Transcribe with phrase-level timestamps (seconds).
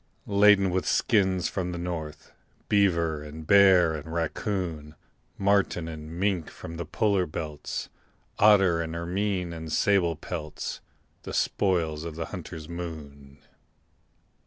[0.25, 2.31] Laden with skins from the north,
[2.69, 4.95] Beaver and bear and raccoon,
[5.37, 7.87] Marten and mink from the polar belts,
[8.39, 10.81] Otter and ermine and sable pelts
[11.21, 13.43] The spoils of the hunter's moon.